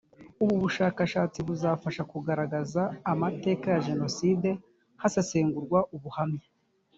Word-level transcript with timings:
ubu 0.43 0.55
bushakashatsi 0.63 1.39
buzafasha 1.47 2.01
kugaragaza 2.11 2.81
amateka 3.13 3.65
ya 3.73 3.81
jenoside 3.87 4.49
hasesengurwa 5.01 5.79
ubuhamya 5.97 6.45